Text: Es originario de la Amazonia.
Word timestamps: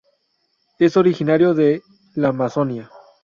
Es 0.79 0.97
originario 0.97 1.53
de 1.53 1.83
la 2.15 2.29
Amazonia. 2.29 2.89